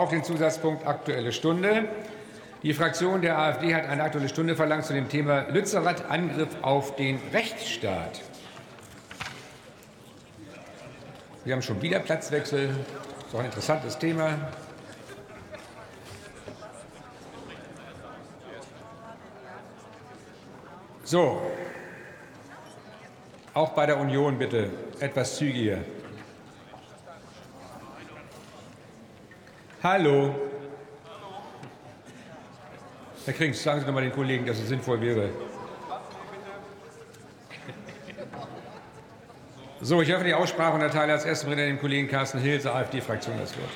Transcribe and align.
auf 0.00 0.08
den 0.08 0.24
Zusatzpunkt 0.24 0.86
Aktuelle 0.86 1.30
Stunde. 1.30 1.86
Die 2.62 2.72
Fraktion 2.72 3.20
der 3.20 3.38
AfD 3.38 3.74
hat 3.74 3.84
eine 3.86 4.02
Aktuelle 4.02 4.30
Stunde 4.30 4.56
verlangt 4.56 4.86
zu 4.86 4.94
dem 4.94 5.10
Thema 5.10 5.46
Lützerath 5.50 6.10
Angriff 6.10 6.48
auf 6.62 6.96
den 6.96 7.20
Rechtsstaat. 7.34 8.22
Wir 11.44 11.54
haben 11.54 11.60
schon 11.60 11.80
wieder 11.82 11.98
Platzwechsel. 11.98 12.68
Das 12.68 13.26
ist 13.28 13.34
auch 13.34 13.38
ein 13.40 13.44
interessantes 13.44 13.98
Thema. 13.98 14.38
So, 21.04 21.42
auch 23.52 23.70
bei 23.70 23.84
der 23.84 23.98
Union 23.98 24.38
bitte 24.38 24.70
etwas 25.00 25.36
zügiger. 25.36 25.78
Hallo. 29.82 30.34
Herr 33.24 33.32
Krings, 33.32 33.62
sagen 33.62 33.80
Sie 33.80 33.86
doch 33.86 33.94
mal 33.94 34.02
den 34.02 34.12
Kollegen, 34.12 34.44
dass 34.44 34.58
es 34.58 34.68
sinnvoll 34.68 35.00
wäre. 35.00 35.30
So, 39.80 40.02
ich 40.02 40.12
öffne 40.12 40.26
die 40.26 40.34
Aussprache 40.34 40.74
und 40.74 40.82
erteile 40.82 41.14
als 41.14 41.24
ersten 41.24 41.48
Redner 41.48 41.64
dem 41.64 41.80
Kollegen 41.80 42.08
Carsten 42.08 42.40
Hilse, 42.40 42.74
AfD-Fraktion, 42.74 43.38
das 43.40 43.56
Wort. 43.56 43.70